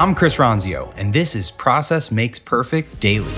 I'm 0.00 0.14
Chris 0.14 0.36
Ronzio, 0.36 0.94
and 0.96 1.12
this 1.12 1.36
is 1.36 1.50
Process 1.50 2.10
Makes 2.10 2.38
Perfect 2.38 3.00
Daily. 3.00 3.30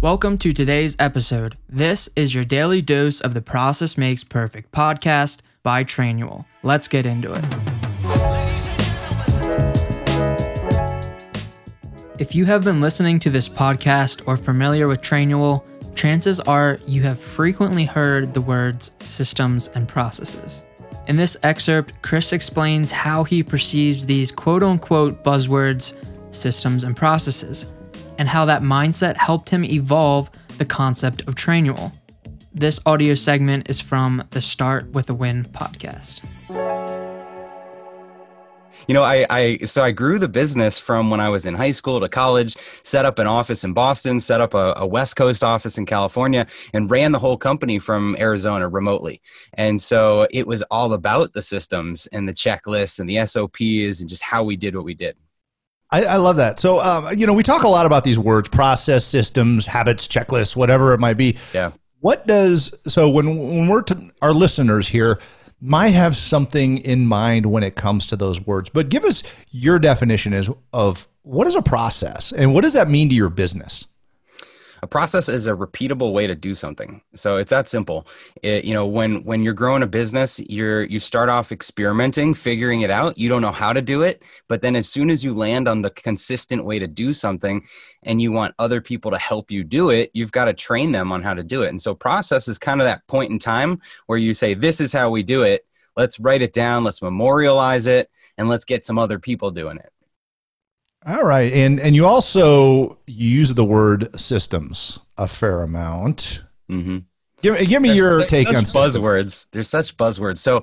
Welcome 0.00 0.38
to 0.38 0.52
today's 0.52 0.94
episode. 1.00 1.58
This 1.68 2.08
is 2.14 2.36
your 2.36 2.44
daily 2.44 2.82
dose 2.82 3.20
of 3.20 3.34
the 3.34 3.42
Process 3.42 3.98
Makes 3.98 4.22
Perfect 4.22 4.70
podcast 4.70 5.42
by 5.64 5.82
Trainual. 5.82 6.44
Let's 6.62 6.86
get 6.86 7.04
into 7.04 7.32
it. 7.34 7.44
If 12.20 12.36
you 12.36 12.44
have 12.44 12.62
been 12.62 12.80
listening 12.80 13.18
to 13.18 13.28
this 13.28 13.48
podcast 13.48 14.22
or 14.26 14.36
familiar 14.36 14.86
with 14.86 15.02
Trainual, 15.02 15.64
chances 15.94 16.40
are 16.40 16.78
you 16.86 17.02
have 17.02 17.18
frequently 17.18 17.84
heard 17.84 18.34
the 18.34 18.40
words 18.40 18.92
systems 19.00 19.68
and 19.68 19.88
processes. 19.88 20.62
In 21.06 21.16
this 21.16 21.36
excerpt, 21.42 21.92
Chris 22.02 22.32
explains 22.32 22.92
how 22.92 23.24
he 23.24 23.42
perceives 23.42 24.06
these 24.06 24.32
quote 24.32 24.62
unquote 24.62 25.22
buzzwords, 25.22 25.94
systems 26.30 26.84
and 26.84 26.96
processes, 26.96 27.66
and 28.18 28.28
how 28.28 28.44
that 28.46 28.62
mindset 28.62 29.16
helped 29.16 29.50
him 29.50 29.64
evolve 29.64 30.30
the 30.58 30.64
concept 30.64 31.22
of 31.22 31.34
Trainual. 31.34 31.92
This 32.52 32.80
audio 32.86 33.14
segment 33.14 33.68
is 33.68 33.80
from 33.80 34.24
the 34.30 34.40
Start 34.40 34.92
with 34.92 35.10
a 35.10 35.14
Win 35.14 35.44
podcast 35.44 36.22
you 38.86 38.94
know, 38.94 39.02
I, 39.02 39.26
I 39.30 39.58
so 39.64 39.82
I 39.82 39.92
grew 39.92 40.18
the 40.18 40.28
business 40.28 40.78
from 40.78 41.10
when 41.10 41.20
I 41.20 41.28
was 41.28 41.46
in 41.46 41.54
high 41.54 41.70
school 41.70 42.00
to 42.00 42.08
college, 42.08 42.56
set 42.82 43.04
up 43.04 43.18
an 43.18 43.26
office 43.26 43.64
in 43.64 43.72
Boston, 43.72 44.20
set 44.20 44.40
up 44.40 44.54
a, 44.54 44.74
a 44.76 44.86
West 44.86 45.16
Coast 45.16 45.42
office 45.42 45.78
in 45.78 45.86
California, 45.86 46.46
and 46.72 46.90
ran 46.90 47.12
the 47.12 47.18
whole 47.18 47.36
company 47.36 47.78
from 47.78 48.16
Arizona 48.18 48.68
remotely. 48.68 49.20
And 49.54 49.80
so 49.80 50.26
it 50.30 50.46
was 50.46 50.62
all 50.70 50.92
about 50.92 51.32
the 51.32 51.42
systems 51.42 52.06
and 52.08 52.28
the 52.28 52.34
checklists 52.34 52.98
and 52.98 53.08
the 53.08 53.24
SOPs 53.26 54.00
and 54.00 54.08
just 54.08 54.22
how 54.22 54.42
we 54.42 54.56
did 54.56 54.74
what 54.76 54.84
we 54.84 54.94
did. 54.94 55.16
I, 55.90 56.04
I 56.04 56.16
love 56.16 56.36
that. 56.36 56.58
So, 56.58 56.80
um, 56.80 57.16
you 57.16 57.26
know, 57.26 57.34
we 57.34 57.42
talk 57.42 57.62
a 57.62 57.68
lot 57.68 57.86
about 57.86 58.04
these 58.04 58.18
words 58.18 58.48
process, 58.48 59.04
systems, 59.04 59.66
habits, 59.66 60.08
checklists, 60.08 60.56
whatever 60.56 60.92
it 60.92 60.98
might 60.98 61.16
be. 61.16 61.36
Yeah. 61.52 61.72
What 62.00 62.26
does, 62.26 62.74
so 62.86 63.08
when, 63.08 63.36
when 63.36 63.68
we're 63.68 63.82
to 63.82 64.10
our 64.20 64.32
listeners 64.32 64.88
here, 64.88 65.20
might 65.64 65.94
have 65.94 66.14
something 66.14 66.76
in 66.78 67.06
mind 67.06 67.46
when 67.46 67.62
it 67.62 67.74
comes 67.74 68.06
to 68.08 68.16
those 68.16 68.38
words, 68.46 68.68
but 68.68 68.90
give 68.90 69.02
us 69.02 69.22
your 69.50 69.78
definition 69.78 70.34
as, 70.34 70.50
of 70.74 71.08
what 71.22 71.46
is 71.46 71.56
a 71.56 71.62
process 71.62 72.32
and 72.32 72.52
what 72.52 72.62
does 72.62 72.74
that 72.74 72.90
mean 72.90 73.08
to 73.08 73.14
your 73.14 73.30
business? 73.30 73.86
A 74.84 74.86
process 74.86 75.30
is 75.30 75.46
a 75.46 75.52
repeatable 75.52 76.12
way 76.12 76.26
to 76.26 76.34
do 76.34 76.54
something. 76.54 77.00
So 77.14 77.38
it's 77.38 77.48
that 77.48 77.68
simple. 77.68 78.06
It, 78.42 78.66
you 78.66 78.74
know 78.74 78.86
when 78.86 79.24
when 79.24 79.42
you're 79.42 79.54
growing 79.54 79.82
a 79.82 79.86
business 79.86 80.38
you're 80.46 80.84
you 80.84 81.00
start 81.00 81.30
off 81.30 81.50
experimenting 81.50 82.34
figuring 82.34 82.82
it 82.82 82.90
out. 82.90 83.16
You 83.16 83.30
don't 83.30 83.40
know 83.40 83.50
how 83.50 83.72
to 83.72 83.80
do 83.80 84.02
it 84.02 84.22
but 84.46 84.60
then 84.60 84.76
as 84.76 84.86
soon 84.86 85.08
as 85.08 85.24
you 85.24 85.32
land 85.32 85.68
on 85.68 85.80
the 85.80 85.88
consistent 85.88 86.66
way 86.66 86.78
to 86.78 86.86
do 86.86 87.14
something 87.14 87.64
and 88.02 88.20
you 88.20 88.30
want 88.30 88.54
other 88.58 88.82
people 88.82 89.10
to 89.10 89.18
help 89.18 89.50
you 89.50 89.64
do 89.64 89.88
it 89.88 90.10
you've 90.12 90.32
got 90.32 90.44
to 90.44 90.52
train 90.52 90.92
them 90.92 91.10
on 91.12 91.22
how 91.22 91.32
to 91.32 91.42
do 91.42 91.62
it. 91.62 91.70
And 91.70 91.80
so 91.80 91.94
process 91.94 92.46
is 92.46 92.58
kind 92.58 92.82
of 92.82 92.84
that 92.84 93.06
point 93.06 93.30
in 93.30 93.38
time 93.38 93.80
where 94.04 94.18
you 94.18 94.34
say 94.34 94.52
this 94.52 94.82
is 94.82 94.92
how 94.92 95.08
we 95.08 95.22
do 95.22 95.44
it. 95.44 95.64
Let's 95.96 96.20
write 96.20 96.42
it 96.42 96.52
down. 96.52 96.84
Let's 96.84 97.00
memorialize 97.00 97.86
it 97.86 98.10
and 98.36 98.50
let's 98.50 98.66
get 98.66 98.84
some 98.84 98.98
other 98.98 99.18
people 99.18 99.50
doing 99.50 99.78
it 99.78 99.90
all 101.06 101.24
right, 101.24 101.52
and 101.52 101.80
and 101.80 101.94
you 101.94 102.06
also 102.06 102.98
use 103.06 103.54
the 103.54 103.64
word 103.64 104.18
systems 104.18 104.98
a 105.16 105.28
fair 105.28 105.62
amount. 105.62 106.44
Mm-hmm. 106.70 106.98
Give, 107.42 107.68
give 107.68 107.82
me 107.82 107.88
There's, 107.88 107.98
your 107.98 108.26
take 108.26 108.48
on 108.48 108.54
buzzwords. 108.54 109.46
There's 109.52 109.68
such 109.68 109.98
buzzwords. 109.98 110.38
So, 110.38 110.62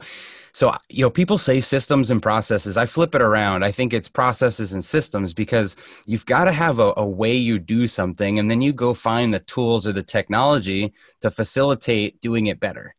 so 0.51 0.71
you 0.89 1.03
know, 1.03 1.11
people 1.11 1.37
say 1.37 1.61
systems 1.61 2.09
and 2.09 2.21
processes. 2.21 2.75
I 2.75 2.87
flip 2.87 3.13
it 3.13 3.21
around. 3.21 3.63
I 3.63 3.69
think 3.69 3.93
it's 3.93 4.09
processes 4.09 4.73
and 4.73 4.83
systems 4.83 5.33
because 5.33 5.77
you've 6.07 6.25
got 6.25 6.45
to 6.45 6.51
have 6.51 6.79
a, 6.79 6.93
a 6.97 7.05
way 7.05 7.35
you 7.35 7.59
do 7.59 7.85
something, 7.85 8.39
and 8.39 8.49
then 8.49 8.61
you 8.61 8.73
go 8.73 8.95
find 8.95 9.31
the 9.31 9.39
tools 9.41 9.87
or 9.87 9.93
the 9.93 10.01
technology 10.01 10.91
to 11.21 11.29
facilitate 11.29 12.19
doing 12.19 12.47
it 12.47 12.59
better. 12.59 12.95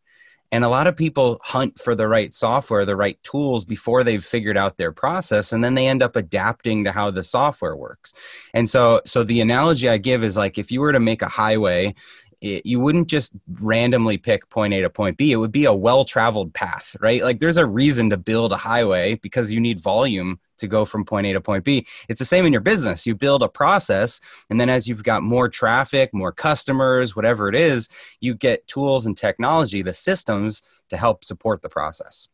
And 0.53 0.65
a 0.65 0.69
lot 0.69 0.87
of 0.87 0.97
people 0.97 1.41
hunt 1.43 1.81
for 1.81 1.95
the 1.95 2.07
right 2.07 2.33
software, 2.33 2.85
the 2.85 2.95
right 2.95 3.21
tools 3.23 3.65
before 3.65 4.05
they've 4.05 4.23
figured 4.23 4.59
out 4.59 4.77
their 4.77 4.93
process, 4.93 5.51
and 5.51 5.65
then 5.65 5.75
they 5.75 5.89
end 5.89 6.03
up 6.03 6.15
adapting 6.15 6.85
to 6.85 6.93
how 6.93 7.11
the 7.11 7.25
software 7.25 7.75
works. 7.75 8.13
And 8.53 8.69
so, 8.69 9.01
so 9.07 9.25
the 9.25 9.41
analogy 9.41 9.89
I 9.89 9.97
give 9.97 10.23
is 10.23 10.37
like 10.37 10.59
if 10.59 10.71
you 10.71 10.81
were 10.81 10.93
to 10.93 11.01
make 11.01 11.23
a 11.23 11.29
highway, 11.29 11.95
it, 12.43 12.67
you 12.67 12.81
wouldn't 12.81 13.07
just 13.07 13.33
randomly 13.61 14.19
pick 14.19 14.51
point 14.51 14.75
A 14.75 14.81
to 14.81 14.91
point 14.91 15.17
B. 15.17 15.31
It 15.31 15.37
would 15.37 15.53
be 15.53 15.65
a 15.65 15.73
well 15.73 16.05
traveled 16.05 16.53
path, 16.53 16.97
right? 17.01 17.23
Like 17.23 17.39
there's 17.39 17.57
a 17.57 17.65
reason 17.65 18.11
to 18.11 18.17
build 18.17 18.53
a 18.53 18.57
highway 18.57 19.15
because 19.15 19.53
you 19.53 19.61
need 19.61 19.79
volume 19.79 20.41
to 20.59 20.67
go 20.67 20.85
from 20.85 21.05
point 21.05 21.27
A 21.29 21.33
to 21.33 21.41
point 21.41 21.65
B. 21.65 21.87
It's 22.09 22.19
the 22.19 22.25
same 22.25 22.45
in 22.45 22.53
your 22.53 22.61
business. 22.61 23.07
You 23.07 23.15
build 23.15 23.45
a 23.45 23.49
process, 23.49 24.21
and 24.51 24.61
then 24.61 24.69
as 24.69 24.89
you've 24.89 25.05
got 25.05 25.23
more 25.23 25.49
traffic, 25.49 26.13
more 26.13 26.33
customers, 26.33 27.15
whatever 27.15 27.49
it 27.49 27.55
is, 27.55 27.89
you 28.21 28.35
get 28.35 28.67
tools 28.67 29.07
and 29.07 29.17
technology, 29.17 29.83
the 29.83 29.93
systems 29.93 30.63
to 30.91 30.97
help 30.97 31.25
support 31.25 31.63
the 31.63 31.69
process. 31.69 32.29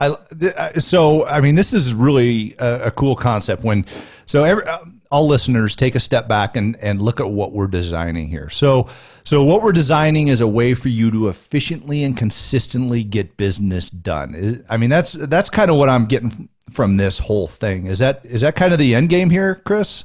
I, 0.00 0.08
uh, 0.08 0.80
so 0.80 1.26
I 1.26 1.40
mean, 1.40 1.54
this 1.54 1.74
is 1.74 1.94
really 1.94 2.54
a, 2.58 2.86
a 2.86 2.90
cool 2.90 3.16
concept. 3.16 3.62
When 3.62 3.84
so 4.26 4.44
every, 4.44 4.64
uh, 4.64 4.78
all 5.10 5.26
listeners 5.26 5.76
take 5.76 5.94
a 5.94 6.00
step 6.00 6.28
back 6.28 6.56
and 6.56 6.76
and 6.76 7.00
look 7.00 7.20
at 7.20 7.30
what 7.30 7.52
we're 7.52 7.66
designing 7.66 8.28
here. 8.28 8.48
So 8.48 8.88
so 9.24 9.44
what 9.44 9.62
we're 9.62 9.72
designing 9.72 10.28
is 10.28 10.40
a 10.40 10.48
way 10.48 10.74
for 10.74 10.88
you 10.88 11.10
to 11.10 11.28
efficiently 11.28 12.02
and 12.02 12.16
consistently 12.16 13.04
get 13.04 13.36
business 13.36 13.90
done. 13.90 14.62
I 14.70 14.76
mean, 14.76 14.90
that's 14.90 15.12
that's 15.12 15.50
kind 15.50 15.70
of 15.70 15.76
what 15.76 15.88
I'm 15.88 16.06
getting 16.06 16.48
from 16.70 16.96
this 16.96 17.18
whole 17.18 17.46
thing. 17.46 17.86
Is 17.86 17.98
that 17.98 18.24
is 18.24 18.40
that 18.40 18.56
kind 18.56 18.72
of 18.72 18.78
the 18.78 18.94
end 18.94 19.08
game 19.08 19.30
here, 19.30 19.56
Chris? 19.56 20.04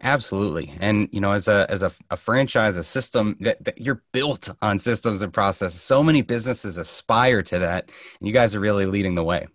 Absolutely, 0.00 0.72
and 0.78 1.08
you 1.10 1.20
know, 1.20 1.32
as 1.32 1.48
a 1.48 1.66
as 1.68 1.82
a, 1.82 1.90
a 2.10 2.16
franchise, 2.16 2.76
a 2.76 2.84
system 2.84 3.36
that, 3.40 3.64
that, 3.64 3.80
you're 3.80 4.02
built 4.12 4.48
on 4.62 4.78
systems 4.78 5.22
and 5.22 5.32
processes. 5.32 5.80
So 5.80 6.04
many 6.04 6.22
businesses 6.22 6.78
aspire 6.78 7.42
to 7.42 7.58
that, 7.58 7.90
and 8.20 8.28
you 8.28 8.32
guys 8.32 8.54
are 8.54 8.60
really 8.60 8.86
leading 8.86 9.16
the 9.16 9.24
way. 9.24 9.48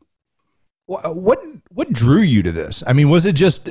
Uh, 0.89 1.13
what 1.13 1.39
what 1.69 1.93
drew 1.93 2.19
you 2.19 2.43
to 2.43 2.51
this? 2.51 2.83
I 2.85 2.91
mean, 2.91 3.09
was 3.09 3.25
it 3.25 3.35
just 3.35 3.69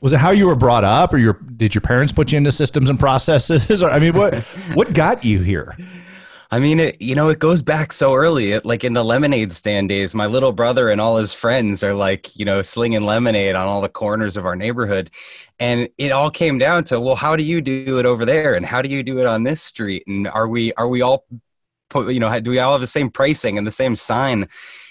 was 0.00 0.14
it 0.14 0.18
how 0.18 0.30
you 0.30 0.46
were 0.46 0.56
brought 0.56 0.84
up, 0.84 1.12
or 1.12 1.18
your 1.18 1.34
did 1.34 1.74
your 1.74 1.82
parents 1.82 2.12
put 2.12 2.32
you 2.32 2.38
into 2.38 2.52
systems 2.52 2.88
and 2.88 2.98
processes? 2.98 3.82
Or 3.82 3.90
I 3.90 3.98
mean, 3.98 4.14
what 4.14 4.34
what 4.74 4.94
got 4.94 5.26
you 5.26 5.40
here? 5.40 5.76
I 6.52 6.58
mean, 6.58 6.80
it, 6.80 7.00
you 7.00 7.14
know, 7.14 7.30
it 7.30 7.38
goes 7.38 7.62
back 7.62 7.94
so 7.94 8.14
early. 8.14 8.52
It, 8.52 8.66
like 8.66 8.84
in 8.84 8.92
the 8.92 9.02
lemonade 9.02 9.52
stand 9.52 9.88
days, 9.88 10.14
my 10.14 10.26
little 10.26 10.52
brother 10.52 10.90
and 10.90 11.00
all 11.00 11.16
his 11.16 11.32
friends 11.32 11.82
are 11.82 11.94
like, 11.94 12.36
you 12.36 12.44
know, 12.44 12.60
slinging 12.60 13.06
lemonade 13.06 13.54
on 13.54 13.66
all 13.66 13.80
the 13.80 13.88
corners 13.88 14.36
of 14.36 14.44
our 14.44 14.54
neighborhood. 14.54 15.10
And 15.58 15.88
it 15.96 16.12
all 16.12 16.30
came 16.30 16.58
down 16.58 16.84
to, 16.84 17.00
well, 17.00 17.14
how 17.14 17.36
do 17.36 17.42
you 17.42 17.62
do 17.62 17.98
it 17.98 18.04
over 18.04 18.26
there? 18.26 18.54
And 18.54 18.66
how 18.66 18.82
do 18.82 18.90
you 18.90 19.02
do 19.02 19.18
it 19.18 19.24
on 19.24 19.44
this 19.44 19.62
street? 19.62 20.04
And 20.06 20.28
are 20.28 20.46
we, 20.46 20.74
are 20.74 20.88
we 20.88 21.00
all, 21.00 21.24
you 21.94 22.20
know, 22.20 22.38
do 22.38 22.50
we 22.50 22.58
all 22.58 22.72
have 22.72 22.82
the 22.82 22.86
same 22.86 23.08
pricing 23.08 23.56
and 23.56 23.66
the 23.66 23.70
same 23.70 23.96
sign? 23.96 24.46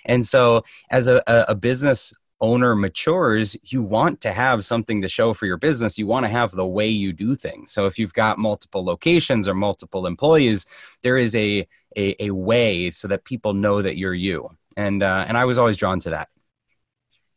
And 0.06 0.26
so 0.26 0.64
as 0.90 1.08
a, 1.08 1.22
a 1.28 1.54
business 1.54 2.12
owner 2.42 2.76
matures, 2.76 3.56
you 3.64 3.84
want 3.84 4.20
to 4.22 4.34
have 4.34 4.66
something 4.66 5.02
to 5.02 5.08
show 5.08 5.34
for 5.34 5.46
your 5.46 5.58
business. 5.58 5.98
You 5.98 6.08
want 6.08 6.26
to 6.26 6.30
have 6.30 6.52
the 6.52 6.66
way 6.66 6.88
you 6.88 7.14
do 7.14 7.36
things. 7.36 7.72
So 7.72 7.86
if 7.86 7.98
you've 7.98 8.14
got 8.14 8.38
multiple 8.38 8.84
locations 8.84 9.48
or 9.48 9.54
multiple 9.54 10.08
employees, 10.08 10.66
there 11.04 11.18
is 11.18 11.36
a 11.36 11.68
a, 11.96 12.24
a 12.24 12.32
way 12.32 12.90
so 12.90 13.08
that 13.08 13.24
people 13.26 13.54
know 13.54 13.82
that 13.82 13.98
you're 13.98 14.14
you. 14.14 14.50
And 14.76 15.04
uh, 15.04 15.26
and 15.28 15.38
I 15.38 15.46
was 15.46 15.58
always 15.58 15.78
drawn 15.78 16.00
to 16.02 16.10
that. 16.12 16.30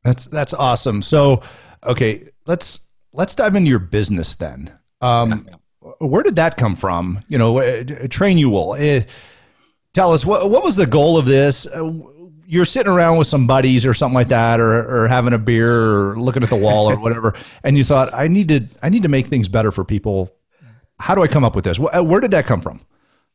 That's 0.03 0.26
that's 0.26 0.54
awesome. 0.54 1.03
So 1.03 1.41
okay, 1.84 2.28
let's 2.47 2.88
let's 3.12 3.34
dive 3.34 3.54
into 3.56 3.71
your 3.71 3.78
business 3.78 4.34
then. 4.36 4.72
Um, 5.00 5.47
yeah. 5.48 5.56
Where 6.00 6.22
did 6.22 6.36
that 6.36 6.56
come 6.56 6.76
from? 6.76 7.22
You 7.28 7.38
know, 7.38 7.59
uh, 7.59 7.84
Trainual. 7.84 9.03
Uh, 9.03 9.07
tell 9.92 10.12
us 10.12 10.24
what 10.24 10.50
what 10.50 10.65
was 10.65 10.77
the 10.77 10.86
goal 10.86 11.18
of 11.18 11.27
this? 11.27 11.66
Uh, 12.45 12.47
you're 12.49 12.65
sitting 12.65 12.93
around 12.93 13.19
with 13.19 13.27
some 13.27 13.47
buddies 13.47 13.87
or 13.87 13.95
something 13.95 14.15
like 14.15 14.29
that, 14.29 14.61
or, 14.61 15.05
or 15.05 15.09
having 15.09 15.33
a 15.33 15.39
beer 15.39 15.73
or 15.73 16.19
looking 16.19 16.43
at 16.43 16.51
the 16.51 16.57
wall 16.57 16.91
or 16.91 16.99
whatever, 16.99 17.35
and 17.65 17.77
you 17.77 17.85
thought, 17.85 18.13
I 18.15 18.29
need 18.29 18.49
to, 18.49 18.67
I 18.83 18.89
need 18.89 19.03
to 19.03 19.09
make 19.09 19.27
things 19.27 19.49
better 19.49 19.73
for 19.73 19.85
people. 19.85 20.31
How 21.01 21.15
do 21.15 21.23
I 21.23 21.27
come 21.27 21.45
up 21.45 21.57
with 21.57 21.65
this? 21.65 21.79
Where 21.79 22.21
did 22.21 22.31
that 22.31 22.47
come 22.47 22.61
from? 22.61 22.81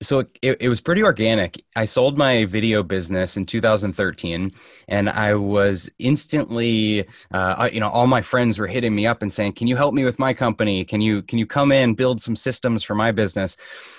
So 0.01 0.19
it, 0.41 0.57
it 0.61 0.69
was 0.69 0.79
pretty 0.79 1.03
organic. 1.03 1.61
I 1.75 1.83
sold 1.83 2.17
my 2.17 2.45
video 2.45 2.83
business 2.83 3.35
in 3.35 3.45
2013, 3.45 4.51
and 4.87 5.09
I 5.09 5.33
was 5.33 5.89
instantly, 5.99 7.05
uh, 7.33 7.69
you 7.73 7.81
know, 7.81 7.89
all 7.89 8.07
my 8.07 8.21
friends 8.21 8.57
were 8.57 8.67
hitting 8.67 8.95
me 8.95 9.05
up 9.05 9.21
and 9.21 9.31
saying, 9.31 9.53
"Can 9.53 9.67
you 9.67 9.75
help 9.75 9.93
me 9.93 10.05
with 10.05 10.17
my 10.17 10.33
company? 10.33 10.85
Can 10.85 11.01
you 11.01 11.21
can 11.21 11.37
you 11.37 11.45
come 11.45 11.71
in 11.73 11.95
build 11.95 12.21
some 12.21 12.35
systems 12.35 12.81
for 12.81 12.95
my 12.95 13.11
business?" 13.11 13.57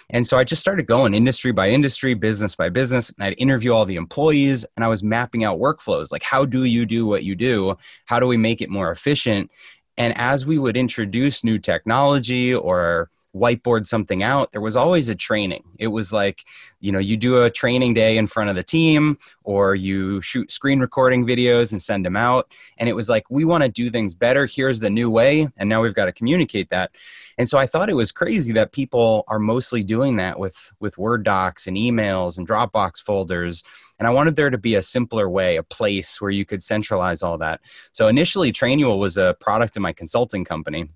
And 0.08 0.26
so 0.26 0.38
I 0.38 0.44
just 0.44 0.60
started 0.60 0.86
going 0.86 1.14
industry 1.14 1.52
by 1.52 1.68
industry, 1.68 2.14
business 2.14 2.54
by 2.54 2.70
business, 2.70 3.10
and 3.10 3.22
I'd 3.22 3.34
interview 3.36 3.72
all 3.72 3.84
the 3.84 3.96
employees, 3.96 4.64
and 4.76 4.84
I 4.84 4.88
was 4.88 5.02
mapping 5.02 5.44
out 5.44 5.58
workflows 5.58 6.10
like 6.12 6.22
how 6.22 6.46
do 6.46 6.64
you 6.64 6.86
do 6.86 7.06
what 7.06 7.24
you 7.24 7.34
do? 7.34 7.76
How 8.06 8.20
do 8.20 8.26
we 8.26 8.38
make 8.38 8.62
it 8.62 8.70
more 8.70 8.90
efficient? 8.90 9.50
And 9.98 10.16
as 10.16 10.46
we 10.46 10.58
would 10.58 10.78
introduce 10.78 11.44
new 11.44 11.58
technology 11.58 12.54
or 12.54 13.10
whiteboard 13.34 13.86
something 13.86 14.22
out, 14.22 14.52
there 14.52 14.60
was 14.60 14.76
always 14.76 15.08
a 15.08 15.14
training. 15.14 15.64
It 15.78 15.88
was 15.88 16.12
like, 16.12 16.44
you 16.80 16.92
know, 16.92 16.98
you 16.98 17.16
do 17.16 17.42
a 17.42 17.50
training 17.50 17.94
day 17.94 18.16
in 18.18 18.26
front 18.26 18.50
of 18.50 18.56
the 18.56 18.62
team 18.62 19.18
or 19.44 19.74
you 19.74 20.20
shoot 20.20 20.50
screen 20.50 20.80
recording 20.80 21.26
videos 21.26 21.72
and 21.72 21.80
send 21.80 22.04
them 22.04 22.16
out. 22.16 22.50
And 22.78 22.88
it 22.88 22.94
was 22.94 23.08
like, 23.08 23.30
we 23.30 23.44
want 23.44 23.64
to 23.64 23.70
do 23.70 23.90
things 23.90 24.14
better. 24.14 24.46
Here's 24.46 24.80
the 24.80 24.90
new 24.90 25.10
way. 25.10 25.48
And 25.58 25.68
now 25.68 25.82
we've 25.82 25.94
got 25.94 26.06
to 26.06 26.12
communicate 26.12 26.70
that. 26.70 26.90
And 27.38 27.48
so 27.48 27.58
I 27.58 27.66
thought 27.66 27.88
it 27.88 27.94
was 27.94 28.12
crazy 28.12 28.52
that 28.52 28.72
people 28.72 29.24
are 29.28 29.38
mostly 29.38 29.82
doing 29.82 30.16
that 30.16 30.38
with, 30.38 30.72
with 30.80 30.98
Word 30.98 31.24
docs 31.24 31.66
and 31.66 31.76
emails 31.76 32.36
and 32.36 32.46
Dropbox 32.46 33.00
folders. 33.00 33.62
And 33.98 34.06
I 34.06 34.10
wanted 34.10 34.36
there 34.36 34.50
to 34.50 34.58
be 34.58 34.74
a 34.74 34.82
simpler 34.82 35.28
way, 35.28 35.56
a 35.56 35.62
place 35.62 36.20
where 36.20 36.30
you 36.30 36.44
could 36.44 36.62
centralize 36.62 37.22
all 37.22 37.38
that. 37.38 37.60
So 37.92 38.08
initially, 38.08 38.50
Trainual 38.50 38.98
was 38.98 39.18
a 39.18 39.36
product 39.40 39.76
of 39.76 39.82
my 39.82 39.92
consulting 39.92 40.44
company. 40.44 40.90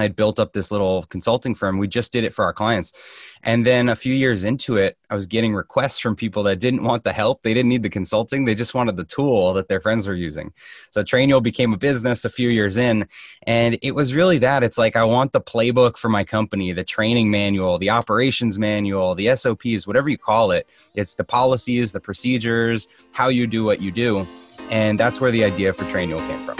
I 0.00 0.04
had 0.04 0.16
built 0.16 0.40
up 0.40 0.52
this 0.52 0.70
little 0.70 1.04
consulting 1.04 1.54
firm. 1.54 1.78
We 1.78 1.86
just 1.86 2.10
did 2.12 2.24
it 2.24 2.32
for 2.32 2.44
our 2.44 2.52
clients. 2.52 2.92
And 3.42 3.66
then 3.66 3.88
a 3.88 3.96
few 3.96 4.14
years 4.14 4.44
into 4.44 4.76
it, 4.76 4.96
I 5.10 5.14
was 5.14 5.26
getting 5.26 5.54
requests 5.54 5.98
from 5.98 6.16
people 6.16 6.42
that 6.44 6.58
didn't 6.58 6.82
want 6.82 7.04
the 7.04 7.12
help. 7.12 7.42
They 7.42 7.54
didn't 7.54 7.68
need 7.68 7.82
the 7.82 7.90
consulting. 7.90 8.44
They 8.44 8.54
just 8.54 8.74
wanted 8.74 8.96
the 8.96 9.04
tool 9.04 9.52
that 9.54 9.68
their 9.68 9.80
friends 9.80 10.08
were 10.08 10.14
using. 10.14 10.52
So 10.90 11.02
Trainual 11.02 11.42
became 11.42 11.72
a 11.72 11.76
business 11.76 12.24
a 12.24 12.28
few 12.28 12.48
years 12.48 12.76
in. 12.76 13.06
And 13.46 13.78
it 13.82 13.94
was 13.94 14.14
really 14.14 14.38
that. 14.38 14.62
It's 14.62 14.78
like, 14.78 14.96
I 14.96 15.04
want 15.04 15.32
the 15.32 15.40
playbook 15.40 15.96
for 15.96 16.08
my 16.08 16.24
company, 16.24 16.72
the 16.72 16.84
training 16.84 17.30
manual, 17.30 17.78
the 17.78 17.90
operations 17.90 18.58
manual, 18.58 19.14
the 19.14 19.34
SOPs, 19.34 19.86
whatever 19.86 20.08
you 20.08 20.18
call 20.18 20.50
it. 20.50 20.68
It's 20.94 21.14
the 21.14 21.24
policies, 21.24 21.92
the 21.92 22.00
procedures, 22.00 22.88
how 23.12 23.28
you 23.28 23.46
do 23.46 23.64
what 23.64 23.80
you 23.82 23.90
do. 23.90 24.26
And 24.70 24.98
that's 24.98 25.20
where 25.20 25.30
the 25.30 25.44
idea 25.44 25.72
for 25.72 25.84
Trainual 25.84 26.26
came 26.28 26.38
from. 26.38 26.59